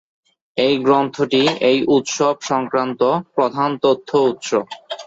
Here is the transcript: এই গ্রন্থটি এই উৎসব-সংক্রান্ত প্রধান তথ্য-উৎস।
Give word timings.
এই 0.57 0.73
গ্রন্থটি 0.77 1.41
এই 1.61 1.77
উৎসব-সংক্রান্ত 1.87 3.01
প্রধান 3.35 3.69
তথ্য-উৎস। 3.83 4.49